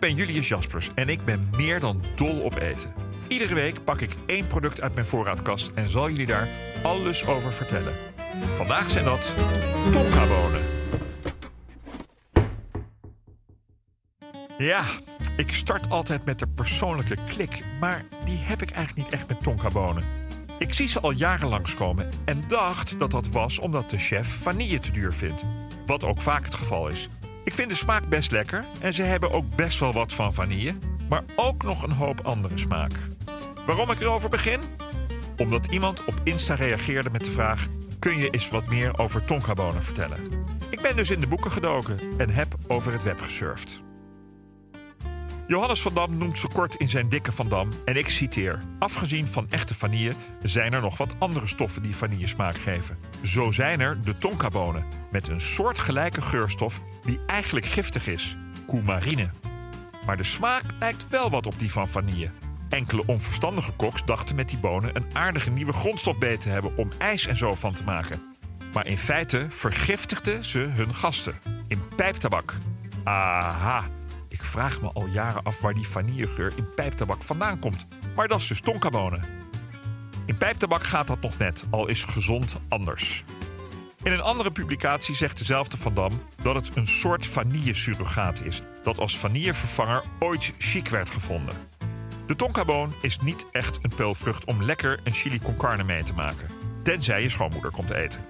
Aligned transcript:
Ik 0.00 0.06
ben 0.06 0.26
Julius 0.26 0.48
Jaspers 0.48 0.90
en 0.94 1.08
ik 1.08 1.24
ben 1.24 1.50
meer 1.56 1.80
dan 1.80 2.02
dol 2.14 2.40
op 2.40 2.58
eten. 2.58 2.92
Iedere 3.28 3.54
week 3.54 3.84
pak 3.84 4.00
ik 4.00 4.14
één 4.26 4.46
product 4.46 4.80
uit 4.80 4.94
mijn 4.94 5.06
voorraadkast 5.06 5.70
en 5.74 5.88
zal 5.88 6.08
jullie 6.08 6.26
daar 6.26 6.48
alles 6.82 7.26
over 7.26 7.52
vertellen. 7.52 7.92
Vandaag 8.56 8.90
zijn 8.90 9.04
dat 9.04 9.36
tonkabonen. 9.92 10.62
Ja, 14.58 14.84
ik 15.36 15.52
start 15.52 15.90
altijd 15.90 16.24
met 16.24 16.38
de 16.38 16.48
persoonlijke 16.48 17.16
klik, 17.28 17.62
maar 17.80 18.04
die 18.24 18.38
heb 18.38 18.62
ik 18.62 18.70
eigenlijk 18.70 19.06
niet 19.06 19.20
echt 19.20 19.28
met 19.28 19.42
tonkabonen. 19.42 20.04
Ik 20.58 20.74
zie 20.74 20.88
ze 20.88 21.00
al 21.00 21.10
jaren 21.10 21.48
langskomen 21.48 22.10
en 22.24 22.44
dacht 22.48 22.98
dat 22.98 23.10
dat 23.10 23.28
was 23.28 23.58
omdat 23.58 23.90
de 23.90 23.98
chef 23.98 24.28
vanille 24.28 24.78
te 24.78 24.92
duur 24.92 25.12
vindt. 25.12 25.44
Wat 25.86 26.04
ook 26.04 26.20
vaak 26.20 26.44
het 26.44 26.54
geval 26.54 26.88
is. 26.88 27.08
Ik 27.44 27.54
vind 27.54 27.70
de 27.70 27.76
smaak 27.76 28.08
best 28.08 28.30
lekker 28.30 28.64
en 28.80 28.92
ze 28.92 29.02
hebben 29.02 29.30
ook 29.30 29.56
best 29.56 29.80
wel 29.80 29.92
wat 29.92 30.14
van 30.14 30.34
vanille, 30.34 30.74
maar 31.08 31.24
ook 31.36 31.62
nog 31.62 31.82
een 31.82 31.90
hoop 31.90 32.20
andere 32.20 32.58
smaak. 32.58 32.92
Waarom 33.66 33.90
ik 33.90 34.00
erover 34.00 34.30
begin? 34.30 34.60
Omdat 35.36 35.66
iemand 35.66 36.04
op 36.04 36.14
Insta 36.24 36.54
reageerde 36.54 37.10
met 37.10 37.24
de 37.24 37.30
vraag: 37.30 37.66
Kun 37.98 38.18
je 38.18 38.30
eens 38.30 38.50
wat 38.50 38.68
meer 38.68 38.98
over 38.98 39.24
tonkabonen 39.24 39.84
vertellen? 39.84 40.18
Ik 40.70 40.80
ben 40.80 40.96
dus 40.96 41.10
in 41.10 41.20
de 41.20 41.26
boeken 41.26 41.50
gedoken 41.50 42.00
en 42.16 42.30
heb 42.30 42.54
over 42.66 42.92
het 42.92 43.02
web 43.02 43.20
gesurfd. 43.20 43.80
Johannes 45.50 45.82
van 45.82 45.94
Dam 45.94 46.16
noemt 46.16 46.38
ze 46.38 46.48
kort 46.48 46.74
in 46.74 46.88
zijn 46.88 47.08
dikke 47.08 47.32
Van 47.32 47.48
Dam 47.48 47.68
en 47.84 47.96
ik 47.96 48.08
citeer: 48.08 48.62
Afgezien 48.78 49.28
van 49.28 49.46
echte 49.48 49.74
vanille 49.74 50.14
zijn 50.42 50.72
er 50.72 50.80
nog 50.80 50.96
wat 50.96 51.14
andere 51.18 51.46
stoffen 51.46 51.82
die 51.82 51.96
vanille 51.96 52.26
smaak 52.26 52.58
geven. 52.58 52.98
Zo 53.22 53.50
zijn 53.50 53.80
er 53.80 54.02
de 54.02 54.18
tonkabonen 54.18 54.84
met 55.10 55.28
een 55.28 55.40
soortgelijke 55.40 56.20
geurstof 56.20 56.80
die 57.02 57.20
eigenlijk 57.26 57.66
giftig 57.66 58.06
is: 58.06 58.36
coumarine. 58.66 59.30
Maar 60.06 60.16
de 60.16 60.22
smaak 60.22 60.62
lijkt 60.78 61.08
wel 61.08 61.30
wat 61.30 61.46
op 61.46 61.58
die 61.58 61.72
van 61.72 61.88
vanille. 61.88 62.30
Enkele 62.68 63.02
onverstandige 63.06 63.72
koks 63.72 64.04
dachten 64.04 64.36
met 64.36 64.48
die 64.48 64.58
bonen 64.58 64.96
een 64.96 65.06
aardige 65.12 65.50
nieuwe 65.50 65.72
grondstof 65.72 66.18
bij 66.18 66.36
te 66.36 66.48
hebben 66.48 66.76
om 66.76 66.90
ijs 66.98 67.26
en 67.26 67.36
zo 67.36 67.54
van 67.54 67.72
te 67.72 67.84
maken. 67.84 68.22
Maar 68.72 68.86
in 68.86 68.98
feite 68.98 69.46
vergiftigden 69.48 70.44
ze 70.44 70.58
hun 70.58 70.94
gasten 70.94 71.34
in 71.68 71.82
pijptabak. 71.96 72.54
Aha, 73.04 73.88
ik 74.40 74.46
vraag 74.46 74.80
me 74.80 74.90
al 74.92 75.06
jaren 75.06 75.42
af 75.42 75.60
waar 75.60 75.74
die 75.74 75.88
vanillegeur 75.88 76.52
in 76.56 76.74
pijptabak 76.74 77.22
vandaan 77.22 77.58
komt. 77.58 77.86
Maar 78.16 78.28
dat 78.28 78.40
is 78.40 78.46
dus 78.46 78.60
tonkabonen. 78.60 79.24
In 80.26 80.36
pijptabak 80.36 80.84
gaat 80.84 81.06
dat 81.06 81.20
nog 81.20 81.38
net, 81.38 81.64
al 81.70 81.86
is 81.86 82.04
gezond 82.04 82.60
anders. 82.68 83.24
In 84.02 84.12
een 84.12 84.20
andere 84.20 84.52
publicatie 84.52 85.14
zegt 85.14 85.38
dezelfde 85.38 85.76
Van 85.76 85.94
Dam 85.94 86.22
dat 86.42 86.54
het 86.54 86.76
een 86.76 86.86
soort 86.86 87.26
vanillesurrogaat 87.26 88.42
is, 88.42 88.62
dat 88.82 88.98
als 88.98 89.18
vanillevervanger 89.18 90.02
ooit 90.18 90.52
chic 90.58 90.88
werd 90.88 91.10
gevonden. 91.10 91.54
De 92.26 92.36
tonkaboon 92.36 92.92
is 93.02 93.18
niet 93.18 93.46
echt 93.52 93.78
een 93.82 93.94
peulvrucht 93.94 94.44
om 94.44 94.62
lekker 94.62 95.00
een 95.04 95.12
chili 95.12 95.40
con 95.40 95.56
carne 95.56 95.84
mee 95.84 96.02
te 96.02 96.14
maken, 96.14 96.50
tenzij 96.82 97.22
je 97.22 97.28
schoonmoeder 97.28 97.70
komt 97.70 97.90
eten. 97.90 98.24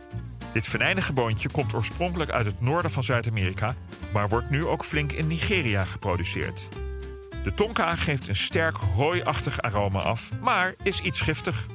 Dit 0.53 0.67
venijnige 0.67 1.13
boontje 1.13 1.49
komt 1.49 1.75
oorspronkelijk 1.75 2.31
uit 2.31 2.47
het 2.47 2.61
noorden 2.61 2.91
van 2.91 3.05
Zuid-Amerika, 3.05 3.75
maar 4.13 4.29
wordt 4.29 4.51
nu 4.51 4.67
ook 4.67 4.85
flink 4.85 5.13
in 5.13 5.27
Nigeria 5.27 5.85
geproduceerd. 5.85 6.69
De 7.43 7.55
tonka 7.55 7.97
geeft 7.97 8.29
een 8.29 8.37
sterk 8.37 8.77
hooiachtig 8.77 9.61
aroma 9.61 10.01
af, 10.01 10.31
maar 10.41 10.75
is 10.83 11.01
iets 11.01 11.21
giftig. 11.21 11.67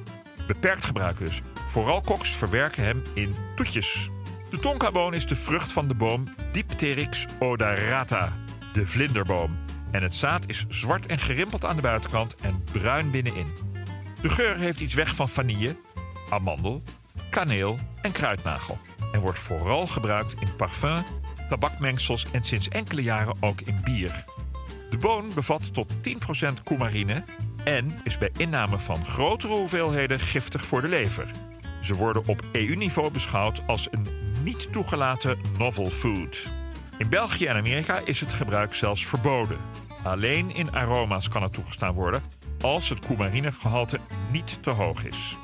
Beperkt 0.46 0.84
gebruik 0.84 1.18
dus. 1.18 1.42
Vooral 1.66 2.00
koks 2.00 2.30
verwerken 2.30 2.84
hem 2.84 3.02
in 3.14 3.34
toetjes. 3.54 4.10
De 4.50 4.58
tonkaboon 4.58 5.14
is 5.14 5.26
de 5.26 5.36
vrucht 5.36 5.72
van 5.72 5.88
de 5.88 5.94
boom 5.94 6.24
Dipteryx 6.52 7.26
odorata, 7.38 8.32
de 8.72 8.86
vlinderboom. 8.86 9.58
En 9.90 10.02
het 10.02 10.14
zaad 10.14 10.48
is 10.48 10.66
zwart 10.68 11.06
en 11.06 11.18
gerimpeld 11.18 11.64
aan 11.64 11.76
de 11.76 11.82
buitenkant 11.82 12.36
en 12.36 12.64
bruin 12.72 13.10
binnenin. 13.10 13.52
De 14.20 14.28
geur 14.28 14.56
heeft 14.56 14.80
iets 14.80 14.94
weg 14.94 15.14
van 15.14 15.28
vanille, 15.28 15.76
amandel, 16.30 16.82
kaneel 17.36 17.78
en 18.00 18.12
kruidnagel. 18.12 18.78
En 19.12 19.20
wordt 19.20 19.38
vooral 19.38 19.86
gebruikt 19.86 20.34
in 20.40 20.56
parfum, 20.56 21.02
tabakmengsels 21.48 22.26
en 22.32 22.44
sinds 22.44 22.68
enkele 22.68 23.02
jaren 23.02 23.36
ook 23.40 23.60
in 23.60 23.80
bier. 23.84 24.24
De 24.90 24.98
boon 24.98 25.30
bevat 25.34 25.74
tot 25.74 25.92
10% 25.92 26.62
coumarine 26.64 27.24
en 27.64 28.00
is 28.04 28.18
bij 28.18 28.30
inname 28.36 28.78
van 28.78 29.04
grotere 29.04 29.52
hoeveelheden 29.52 30.20
giftig 30.20 30.64
voor 30.64 30.82
de 30.82 30.88
lever. 30.88 31.30
Ze 31.80 31.94
worden 31.94 32.26
op 32.26 32.42
EU-niveau 32.52 33.10
beschouwd 33.10 33.62
als 33.66 33.88
een 33.90 34.06
niet 34.42 34.72
toegelaten 34.72 35.38
novel 35.58 35.90
food. 35.90 36.52
In 36.98 37.08
België 37.08 37.46
en 37.46 37.56
Amerika 37.56 38.00
is 38.04 38.20
het 38.20 38.32
gebruik 38.32 38.74
zelfs 38.74 39.06
verboden. 39.06 39.58
Alleen 40.02 40.54
in 40.54 40.74
aroma's 40.74 41.28
kan 41.28 41.42
het 41.42 41.52
toegestaan 41.52 41.94
worden 41.94 42.22
als 42.60 42.88
het 42.88 43.00
coumaриnegehalte 43.00 44.00
niet 44.32 44.62
te 44.62 44.70
hoog 44.70 45.04
is. 45.04 45.36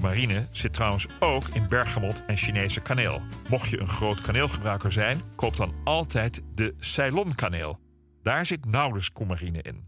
Coumarine 0.00 0.46
zit 0.50 0.72
trouwens 0.72 1.06
ook 1.18 1.48
in 1.52 1.68
bergamot 1.68 2.22
en 2.26 2.36
Chinese 2.36 2.80
kaneel. 2.80 3.22
Mocht 3.48 3.70
je 3.70 3.80
een 3.80 3.88
groot 3.88 4.20
kaneelgebruiker 4.20 4.92
zijn, 4.92 5.22
koop 5.36 5.56
dan 5.56 5.74
altijd 5.84 6.42
de 6.54 6.74
Ceylon 6.78 7.34
kaneel. 7.34 7.78
Daar 8.22 8.46
zit 8.46 8.64
nauwelijks 8.66 9.12
coumarine 9.12 9.62
in. 9.62 9.84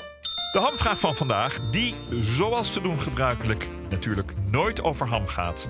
De 0.52 0.58
hamvraag 0.58 1.00
van 1.00 1.16
vandaag, 1.16 1.60
die 1.70 1.94
zoals 2.10 2.72
te 2.72 2.80
doen 2.80 3.00
gebruikelijk 3.00 3.68
natuurlijk 3.90 4.32
nooit 4.50 4.82
over 4.82 5.08
ham 5.08 5.26
gaat, 5.26 5.68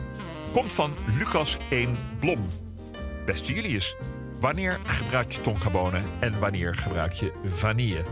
komt 0.53 0.73
van 0.73 0.95
Lucas 1.19 1.57
1 1.71 1.97
Blom. 2.21 2.47
Beste 3.27 3.55
Julius, 3.55 3.97
wanneer 4.41 4.81
gebruik 4.85 5.33
je 5.33 5.41
tonkabonen 5.41 6.05
en 6.21 6.39
wanneer 6.39 6.75
gebruik 6.75 7.13
je 7.13 7.33
vanille? 7.45 8.05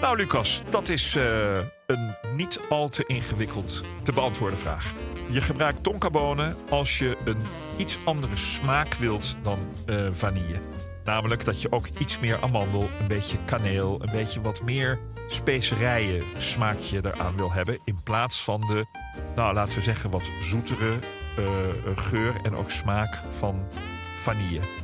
Nou, 0.00 0.16
Lucas, 0.16 0.62
dat 0.70 0.88
is 0.88 1.16
uh, 1.16 1.58
een 1.86 2.14
niet 2.36 2.60
al 2.68 2.88
te 2.88 3.04
ingewikkeld 3.06 3.82
te 4.02 4.12
beantwoorden 4.12 4.58
vraag. 4.58 4.92
Je 5.32 5.40
gebruikt 5.40 5.82
tonkabonen 5.82 6.56
als 6.68 6.98
je 6.98 7.16
een 7.24 7.42
iets 7.76 7.98
andere 8.04 8.36
smaak 8.36 8.94
wilt 8.94 9.36
dan 9.42 9.58
uh, 9.86 10.08
vanille. 10.12 10.60
Namelijk 11.04 11.44
dat 11.44 11.62
je 11.62 11.72
ook 11.72 11.86
iets 11.98 12.20
meer 12.20 12.42
amandel, 12.42 12.88
een 13.00 13.08
beetje 13.08 13.36
kaneel, 13.44 14.02
een 14.02 14.10
beetje 14.12 14.40
wat 14.40 14.62
meer 14.62 14.98
specerijen 15.28 16.22
smaakje 16.38 17.00
eraan 17.04 17.36
wil 17.36 17.52
hebben. 17.52 17.78
In 17.84 18.02
plaats 18.02 18.44
van 18.44 18.60
de, 18.60 18.86
nou 19.36 19.54
laten 19.54 19.74
we 19.74 19.82
zeggen, 19.82 20.10
wat 20.10 20.30
zoetere 20.42 20.98
uh, 21.38 21.46
geur 21.96 22.40
en 22.42 22.54
ook 22.54 22.70
smaak 22.70 23.20
van 23.30 23.66
vanille. 24.22 24.79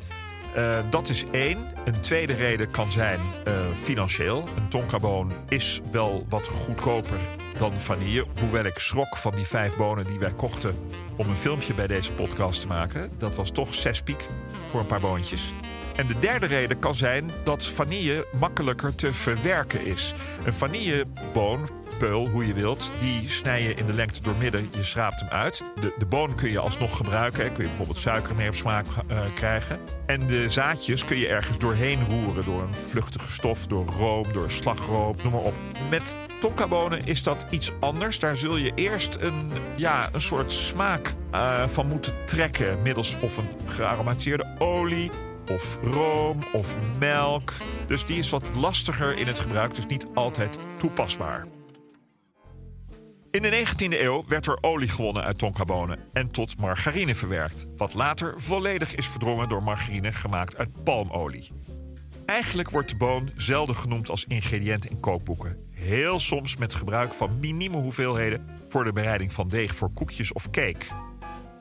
Uh, 0.57 0.79
dat 0.91 1.09
is 1.09 1.25
één. 1.31 1.59
Een 1.85 2.01
tweede 2.01 2.33
reden 2.33 2.71
kan 2.71 2.93
zijn 2.93 3.21
uh, 3.49 3.55
financieel. 3.75 4.49
Een 4.57 4.69
tonkaboon 4.69 5.33
is 5.49 5.81
wel 5.91 6.25
wat 6.29 6.47
goedkoper 6.47 7.19
dan 7.59 7.73
vanille. 7.73 8.27
Hoewel 8.41 8.65
ik 8.65 8.79
schrok 8.79 9.17
van 9.17 9.35
die 9.35 9.47
vijf 9.47 9.77
bonen 9.77 10.05
die 10.05 10.19
wij 10.19 10.33
kochten 10.33 10.75
om 11.17 11.29
een 11.29 11.37
filmpje 11.37 11.75
bij 11.75 11.87
deze 11.87 12.13
podcast 12.13 12.61
te 12.61 12.67
maken. 12.67 13.11
Dat 13.19 13.35
was 13.35 13.51
toch 13.51 13.75
zes 13.75 14.03
piek 14.03 14.27
voor 14.71 14.81
een 14.81 14.87
paar 14.87 15.01
boontjes. 15.01 15.53
En 15.97 16.07
de 16.07 16.19
derde 16.19 16.47
reden 16.47 16.79
kan 16.79 16.95
zijn 16.95 17.31
dat 17.45 17.67
vanille 17.67 18.27
makkelijker 18.39 18.95
te 18.95 19.13
verwerken 19.13 19.87
is. 19.87 20.15
Een 20.45 20.55
vanilleboon, 20.55 21.69
peul, 21.99 22.29
hoe 22.29 22.47
je 22.47 22.55
wilt, 22.55 22.93
die 23.01 23.31
snij 23.31 23.63
je 23.63 23.75
in 23.75 23.87
de 23.87 23.93
lengte 23.93 24.23
door 24.23 24.37
midden. 24.37 24.69
Je 24.71 24.85
schraapt 24.85 25.21
hem 25.21 25.29
uit. 25.29 25.63
De, 25.81 25.95
de 25.99 26.07
boon 26.07 26.35
kun 26.35 26.51
je 26.51 26.59
alsnog 26.59 26.97
gebruiken. 26.97 27.53
Kun 27.53 27.63
je 27.63 27.69
bijvoorbeeld 27.69 27.99
suiker 27.99 28.35
mee 28.35 28.49
op 28.49 28.55
smaak 28.55 28.87
uh, 29.11 29.21
krijgen. 29.35 29.79
En 30.07 30.27
de 30.27 30.51
zaadjes 30.51 31.05
kun 31.05 31.17
je 31.17 31.29
ergens 31.29 31.59
doorheen 31.59 31.99
roeren. 32.09 32.45
Door 32.45 32.63
een 32.63 32.75
vluchtige 32.75 33.33
stof, 33.33 33.67
door 33.67 33.87
room, 33.87 34.33
door 34.33 34.51
slagroom, 34.51 35.17
noem 35.23 35.33
maar 35.33 35.41
op. 35.41 35.55
Met 35.91 36.17
tonkabonen 36.41 37.07
is 37.07 37.23
dat 37.23 37.47
iets 37.51 37.73
anders. 37.81 38.19
Daar 38.19 38.37
zul 38.37 38.57
je 38.57 38.73
eerst 38.75 39.15
een, 39.21 39.51
ja, 39.77 40.09
een 40.13 40.21
soort 40.21 40.53
smaak 40.53 41.15
uh, 41.35 41.69
van 41.69 41.87
moeten 41.87 42.13
trekken. 42.27 42.83
Middels 42.83 43.17
of 43.21 43.37
een 43.37 43.49
gearomatiseerde 43.67 44.55
olie 44.59 45.11
of 45.51 45.79
room 45.83 46.39
of 46.53 46.77
melk. 46.99 47.53
Dus 47.87 48.05
die 48.05 48.19
is 48.19 48.31
wat 48.31 48.51
lastiger 48.55 49.19
in 49.19 49.27
het 49.27 49.39
gebruik, 49.39 49.75
dus 49.75 49.87
niet 49.87 50.07
altijd 50.15 50.59
toepasbaar. 50.77 51.47
In 53.31 53.43
de 53.43 53.67
19e 53.67 54.01
eeuw 54.01 54.25
werd 54.27 54.47
er 54.47 54.59
olie 54.61 54.89
gewonnen 54.89 55.23
uit 55.23 55.39
tonkabonen 55.39 55.99
en 56.13 56.29
tot 56.29 56.59
margarine 56.59 57.15
verwerkt, 57.15 57.67
wat 57.77 57.95
later 57.95 58.35
volledig 58.37 58.95
is 58.95 59.09
verdrongen 59.09 59.49
door 59.49 59.63
margarine 59.63 60.13
gemaakt 60.13 60.57
uit 60.57 60.83
palmolie. 60.85 61.51
Eigenlijk 62.27 62.71
wordt 62.71 62.89
de 62.89 62.97
boon 62.97 63.31
zelden 63.35 63.75
genoemd 63.75 64.09
als 64.09 64.25
ingrediënt 64.25 64.91
in 64.91 65.01
kookboeken. 65.01 65.57
Heel 65.71 66.19
soms 66.21 66.57
met 66.57 66.75
gebruik 66.75 67.13
van 67.13 67.39
minieme 67.41 67.77
hoeveelheden 67.77 68.47
voor 68.69 68.85
de 68.85 68.93
bereiding 68.93 69.33
van 69.33 69.49
deeg 69.49 69.75
voor 69.75 69.91
koekjes 69.93 70.33
of 70.33 70.51
cake. 70.51 70.87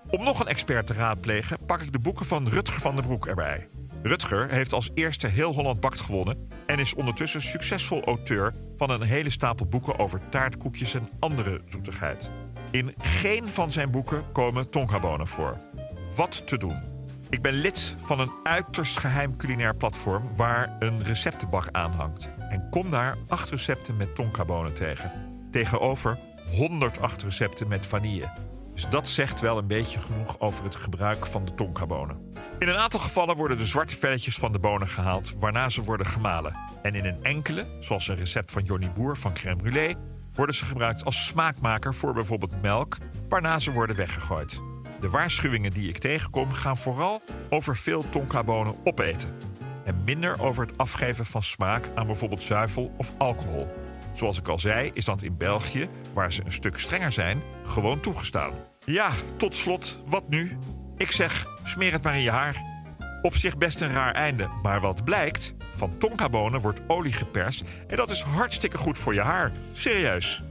Om 0.09 0.23
nog 0.23 0.39
een 0.39 0.47
expert 0.47 0.87
te 0.87 0.93
raadplegen, 0.93 1.57
pak 1.65 1.81
ik 1.81 1.91
de 1.91 1.99
boeken 1.99 2.25
van 2.25 2.47
Rutger 2.47 2.81
van 2.81 2.95
den 2.95 3.05
Broek 3.05 3.27
erbij. 3.27 3.67
Rutger 4.03 4.49
heeft 4.49 4.73
als 4.73 4.89
eerste 4.93 5.27
heel 5.27 5.53
Holland 5.53 5.79
Bakt 5.79 6.01
gewonnen 6.01 6.49
en 6.65 6.79
is 6.79 6.93
ondertussen 6.93 7.41
succesvol 7.41 8.03
auteur 8.03 8.53
van 8.77 8.89
een 8.89 9.01
hele 9.01 9.29
stapel 9.29 9.65
boeken 9.65 9.99
over 9.99 10.21
taartkoekjes 10.29 10.93
en 10.93 11.09
andere 11.19 11.61
zoetigheid. 11.65 12.31
In 12.71 12.93
geen 12.97 13.47
van 13.47 13.71
zijn 13.71 13.91
boeken 13.91 14.31
komen 14.31 14.69
tonkabonen 14.69 15.27
voor. 15.27 15.57
Wat 16.15 16.47
te 16.47 16.57
doen? 16.57 16.83
Ik 17.29 17.41
ben 17.41 17.53
lid 17.53 17.95
van 17.99 18.19
een 18.19 18.31
uiterst 18.43 18.97
geheim 18.97 19.37
culinair 19.37 19.75
platform 19.75 20.35
waar 20.35 20.75
een 20.79 21.03
receptenbak 21.03 21.67
aanhangt. 21.71 22.29
En 22.49 22.67
kom 22.69 22.89
daar 22.89 23.17
acht 23.27 23.49
recepten 23.49 23.97
met 23.97 24.15
tonkabonen 24.15 24.73
tegen. 24.73 25.11
Tegenover 25.51 26.17
108 26.51 27.23
recepten 27.23 27.67
met 27.67 27.85
vanille. 27.85 28.31
Dus 28.75 28.89
dat 28.89 29.07
zegt 29.07 29.39
wel 29.39 29.57
een 29.57 29.67
beetje 29.67 29.99
genoeg 29.99 30.39
over 30.39 30.63
het 30.63 30.75
gebruik 30.75 31.25
van 31.25 31.45
de 31.45 31.53
tonkabonen. 31.53 32.33
In 32.59 32.67
een 32.67 32.77
aantal 32.77 32.99
gevallen 32.99 33.35
worden 33.35 33.57
de 33.57 33.65
zwarte 33.65 33.95
velletjes 33.95 34.37
van 34.37 34.51
de 34.51 34.59
bonen 34.59 34.87
gehaald, 34.87 35.33
waarna 35.39 35.69
ze 35.69 35.83
worden 35.83 36.05
gemalen. 36.05 36.55
En 36.81 36.93
in 36.93 37.05
een 37.05 37.23
enkele, 37.23 37.65
zoals 37.79 38.07
een 38.07 38.15
recept 38.15 38.51
van 38.51 38.63
Johnny 38.63 38.91
Boer 38.91 39.17
van 39.17 39.33
crème 39.33 39.61
brûlée, 39.63 39.97
worden 40.33 40.55
ze 40.55 40.65
gebruikt 40.65 41.05
als 41.05 41.25
smaakmaker 41.25 41.93
voor 41.93 42.13
bijvoorbeeld 42.13 42.61
melk, 42.61 42.97
waarna 43.29 43.59
ze 43.59 43.71
worden 43.71 43.95
weggegooid. 43.95 44.61
De 44.99 45.09
waarschuwingen 45.09 45.71
die 45.71 45.89
ik 45.89 45.97
tegenkom 45.97 46.51
gaan 46.51 46.77
vooral 46.77 47.21
over 47.49 47.77
veel 47.77 48.09
tonkabonen 48.09 48.75
opeten. 48.83 49.33
En 49.83 50.03
minder 50.05 50.41
over 50.41 50.65
het 50.65 50.77
afgeven 50.77 51.25
van 51.25 51.43
smaak 51.43 51.89
aan 51.95 52.07
bijvoorbeeld 52.07 52.43
zuivel 52.43 52.93
of 52.97 53.11
alcohol. 53.17 53.67
Zoals 54.15 54.39
ik 54.39 54.47
al 54.47 54.59
zei, 54.59 54.91
is 54.93 55.05
dat 55.05 55.23
in 55.23 55.37
België, 55.37 55.89
waar 56.13 56.33
ze 56.33 56.41
een 56.45 56.51
stuk 56.51 56.77
strenger 56.77 57.11
zijn, 57.11 57.41
gewoon 57.63 57.99
toegestaan. 57.99 58.53
Ja, 58.85 59.11
tot 59.37 59.55
slot, 59.55 60.01
wat 60.05 60.29
nu? 60.29 60.57
Ik 60.97 61.11
zeg, 61.11 61.47
smeer 61.63 61.91
het 61.91 62.03
maar 62.03 62.15
in 62.15 62.21
je 62.21 62.31
haar. 62.31 62.61
Op 63.21 63.35
zich 63.35 63.57
best 63.57 63.81
een 63.81 63.91
raar 63.91 64.13
einde, 64.13 64.49
maar 64.61 64.81
wat 64.81 65.03
blijkt? 65.03 65.53
Van 65.75 65.97
tonkabonen 65.97 66.61
wordt 66.61 66.81
olie 66.87 67.13
geperst 67.13 67.63
en 67.87 67.97
dat 67.97 68.09
is 68.09 68.21
hartstikke 68.21 68.77
goed 68.77 68.97
voor 68.97 69.13
je 69.13 69.21
haar. 69.21 69.51
Serieus. 69.71 70.43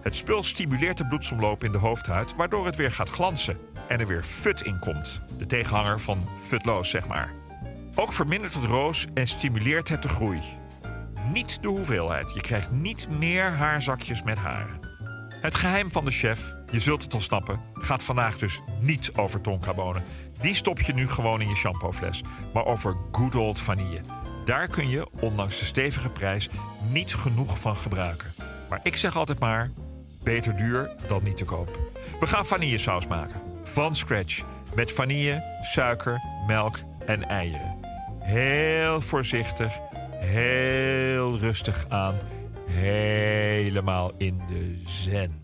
Het 0.00 0.16
spul 0.16 0.42
stimuleert 0.42 0.98
de 0.98 1.06
bloedsomloop 1.06 1.64
in 1.64 1.72
de 1.72 1.78
hoofdhuid, 1.78 2.36
waardoor 2.36 2.66
het 2.66 2.76
weer 2.76 2.92
gaat 2.92 3.10
glansen 3.10 3.58
en 3.88 4.00
er 4.00 4.06
weer 4.06 4.22
fut 4.22 4.60
in 4.60 4.78
komt. 4.78 5.22
De 5.38 5.46
tegenhanger 5.46 6.00
van 6.00 6.28
futloos, 6.40 6.90
zeg 6.90 7.06
maar. 7.06 7.32
Ook 7.94 8.12
vermindert 8.12 8.54
het 8.54 8.64
roos 8.64 9.06
en 9.14 9.26
stimuleert 9.26 9.88
het 9.88 10.02
de 10.02 10.08
groei. 10.08 10.40
Niet 11.32 11.62
de 11.62 11.68
hoeveelheid. 11.68 12.34
Je 12.34 12.40
krijgt 12.40 12.70
niet 12.70 13.08
meer 13.08 13.44
haarzakjes 13.44 14.22
met 14.22 14.38
haren. 14.38 14.80
Het 15.40 15.54
geheim 15.54 15.90
van 15.90 16.04
de 16.04 16.10
chef, 16.10 16.54
je 16.70 16.80
zult 16.80 17.02
het 17.02 17.14
al 17.14 17.20
snappen, 17.20 17.60
gaat 17.74 18.02
vandaag 18.02 18.38
dus 18.38 18.60
niet 18.80 19.12
over 19.16 19.40
tonkabonen. 19.40 20.04
Die 20.40 20.54
stop 20.54 20.80
je 20.80 20.94
nu 20.94 21.08
gewoon 21.08 21.40
in 21.40 21.48
je 21.48 21.56
shampoofles, 21.56 22.22
maar 22.52 22.64
over 22.64 22.96
good 23.12 23.34
old 23.34 23.60
vanille. 23.60 24.00
Daar 24.44 24.68
kun 24.68 24.88
je, 24.88 25.06
ondanks 25.20 25.58
de 25.58 25.64
stevige 25.64 26.10
prijs, 26.10 26.48
niet 26.90 27.14
genoeg 27.14 27.60
van 27.60 27.76
gebruiken. 27.76 28.34
Maar 28.68 28.80
ik 28.82 28.96
zeg 28.96 29.16
altijd 29.16 29.38
maar, 29.38 29.70
beter 30.22 30.56
duur 30.56 30.94
dan 31.06 31.22
niet 31.22 31.36
te 31.36 31.44
koop. 31.44 31.78
We 32.20 32.26
gaan 32.26 32.46
vanillesaus 32.46 33.06
maken, 33.06 33.40
van 33.62 33.94
scratch, 33.94 34.44
met 34.74 34.92
vanille, 34.92 35.58
suiker, 35.60 36.22
melk 36.46 36.78
en 37.06 37.28
eieren. 37.28 37.76
Heel 38.18 39.00
voorzichtig, 39.00 39.78
heel 40.28 41.38
rustig 41.38 41.86
aan, 41.88 42.18
helemaal 42.66 44.12
in 44.18 44.40
de 44.48 44.82
zen. 44.86 45.42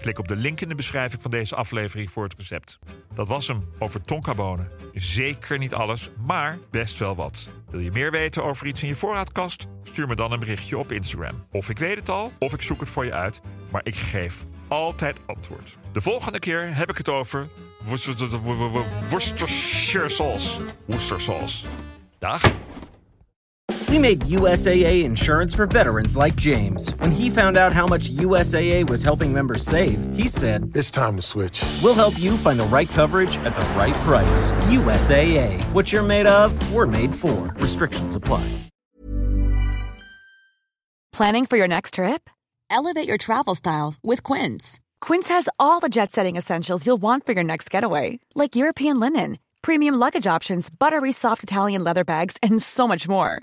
Klik 0.00 0.18
op 0.18 0.28
de 0.28 0.36
link 0.36 0.60
in 0.60 0.68
de 0.68 0.74
beschrijving 0.74 1.22
van 1.22 1.30
deze 1.30 1.54
aflevering 1.54 2.10
voor 2.10 2.24
het 2.24 2.34
recept. 2.36 2.78
Dat 3.14 3.28
was 3.28 3.48
hem 3.48 3.68
over 3.78 4.02
tonkabonen. 4.02 4.70
Zeker 4.92 5.58
niet 5.58 5.74
alles, 5.74 6.10
maar 6.26 6.58
best 6.70 6.98
wel 6.98 7.14
wat. 7.14 7.48
Wil 7.70 7.80
je 7.80 7.92
meer 7.92 8.10
weten 8.10 8.44
over 8.44 8.66
iets 8.66 8.82
in 8.82 8.88
je 8.88 8.94
voorraadkast? 8.94 9.66
Stuur 9.82 10.08
me 10.08 10.14
dan 10.14 10.32
een 10.32 10.40
berichtje 10.40 10.78
op 10.78 10.92
Instagram. 10.92 11.46
Of 11.50 11.68
ik 11.68 11.78
weet 11.78 11.96
het 11.96 12.08
al, 12.08 12.32
of 12.38 12.52
ik 12.52 12.62
zoek 12.62 12.80
het 12.80 12.90
voor 12.90 13.04
je 13.04 13.12
uit. 13.12 13.40
Maar 13.70 13.84
ik 13.84 13.94
geef 13.94 14.44
altijd 14.68 15.20
antwoord. 15.26 15.78
De 15.92 16.00
volgende 16.00 16.38
keer 16.38 16.76
heb 16.76 16.90
ik 16.90 16.96
het 16.96 17.08
over 17.08 17.48
Worcestershire 19.08 20.08
sauce. 20.08 20.62
Worcestershire 20.86 21.68
Dag. 22.18 22.52
We 23.92 23.98
made 23.98 24.20
USAA 24.20 25.04
insurance 25.04 25.52
for 25.52 25.66
veterans 25.66 26.16
like 26.16 26.34
James. 26.34 26.88
When 26.96 27.10
he 27.10 27.28
found 27.28 27.58
out 27.58 27.74
how 27.74 27.86
much 27.86 28.08
USAA 28.08 28.88
was 28.88 29.02
helping 29.02 29.34
members 29.34 29.62
save, 29.62 29.98
he 30.16 30.28
said, 30.28 30.72
It's 30.74 30.90
time 30.90 31.16
to 31.16 31.22
switch. 31.22 31.62
We'll 31.82 31.94
help 31.94 32.18
you 32.18 32.38
find 32.38 32.58
the 32.58 32.64
right 32.64 32.88
coverage 32.88 33.36
at 33.44 33.54
the 33.54 33.62
right 33.76 33.92
price. 34.06 34.50
USAA. 34.70 35.62
What 35.74 35.92
you're 35.92 36.02
made 36.02 36.26
of, 36.26 36.48
we're 36.72 36.86
made 36.86 37.14
for. 37.14 37.52
Restrictions 37.56 38.14
apply. 38.14 38.48
Planning 41.12 41.44
for 41.44 41.58
your 41.58 41.68
next 41.68 41.94
trip? 41.94 42.30
Elevate 42.70 43.06
your 43.06 43.18
travel 43.18 43.54
style 43.54 43.94
with 44.02 44.22
Quince. 44.22 44.80
Quince 45.02 45.28
has 45.28 45.50
all 45.60 45.80
the 45.80 45.90
jet 45.90 46.12
setting 46.12 46.36
essentials 46.36 46.86
you'll 46.86 46.96
want 47.02 47.26
for 47.26 47.32
your 47.32 47.44
next 47.44 47.70
getaway, 47.70 48.20
like 48.34 48.56
European 48.56 48.98
linen, 49.00 49.38
premium 49.60 49.96
luggage 49.96 50.26
options, 50.26 50.70
buttery 50.70 51.12
soft 51.12 51.42
Italian 51.42 51.84
leather 51.84 52.04
bags, 52.04 52.38
and 52.42 52.62
so 52.62 52.88
much 52.88 53.06
more. 53.06 53.42